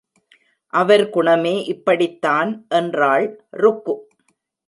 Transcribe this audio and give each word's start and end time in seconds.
அவர் 0.73 1.09
குணமே 1.09 1.63
இப்படித்தான் 1.63 2.65
என்றாள் 2.69 3.27
ருக்கு. 3.49 3.95